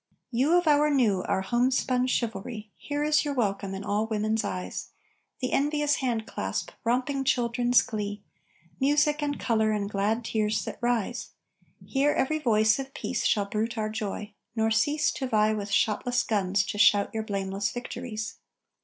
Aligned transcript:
You 0.31 0.57
of 0.57 0.65
our 0.65 0.89
new, 0.89 1.21
our 1.27 1.43
homespun 1.43 2.07
chivalry, 2.07 2.71
Here 2.75 3.03
is 3.03 3.23
your 3.23 3.35
welcome 3.35 3.75
in 3.75 3.83
all 3.83 4.07
women's 4.07 4.43
eyes, 4.43 4.89
The 5.41 5.51
envious 5.51 5.97
handclasp, 5.97 6.71
romping 6.83 7.23
children's 7.23 7.83
glee, 7.83 8.23
Music, 8.79 9.21
and 9.21 9.39
color, 9.39 9.69
and 9.71 9.87
glad 9.87 10.25
tears 10.25 10.65
that 10.65 10.79
rise. 10.81 11.33
Here 11.85 12.13
every 12.13 12.39
voice 12.39 12.79
of 12.79 12.95
Peace 12.95 13.27
Shall 13.27 13.45
bruit 13.45 13.77
our 13.77 13.89
joy, 13.91 14.33
nor 14.55 14.71
cease 14.71 15.11
To 15.11 15.27
vie 15.27 15.53
with 15.53 15.69
shotless 15.69 16.23
guns 16.23 16.65
to 16.65 16.79
shout 16.79 17.13
your 17.13 17.21
blameless 17.21 17.69
victories. 17.69 18.37